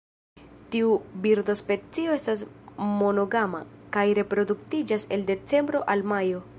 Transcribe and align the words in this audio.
Tiu 0.75 0.93
birdospecio 1.25 2.15
estas 2.21 2.43
monogama, 3.03 3.63
kaj 3.97 4.07
reproduktiĝas 4.21 5.07
el 5.19 5.27
decembro 5.33 5.89
al 5.95 6.05
majo. 6.15 6.47